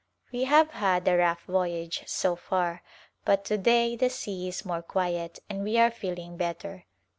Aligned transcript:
We 0.31 0.45
have 0.45 0.71
had 0.71 1.07
a 1.07 1.15
rough 1.15 1.43
voyage 1.43 2.03
so 2.07 2.35
far, 2.35 2.81
but 3.23 3.45
to 3.45 3.57
day 3.59 3.95
the 3.95 4.09
sea 4.09 4.47
is 4.47 4.65
more 4.65 4.81
quiet 4.81 5.37
and 5.47 5.63
we 5.63 5.77
are 5.77 5.91
feeling 5.91 6.37
better. 6.37 6.85